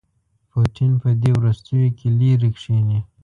[0.49, 2.99] پوټین په دې وروستیوکې لیرې کښيني.